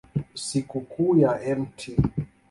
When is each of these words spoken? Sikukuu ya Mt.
Sikukuu 0.43 1.17
ya 1.17 1.39
Mt. 1.55 1.79